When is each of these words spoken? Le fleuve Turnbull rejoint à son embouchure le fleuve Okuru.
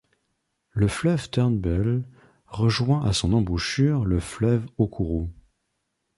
Le 0.71 0.87
fleuve 0.87 1.29
Turnbull 1.29 2.05
rejoint 2.47 3.05
à 3.05 3.13
son 3.13 3.33
embouchure 3.33 4.03
le 4.03 4.19
fleuve 4.19 4.65
Okuru. 4.79 5.27